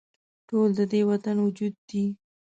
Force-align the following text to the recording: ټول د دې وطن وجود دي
ټول 0.47 0.69
د 0.79 0.81
دې 0.91 1.01
وطن 1.09 1.35
وجود 1.45 1.73
دي 1.89 2.05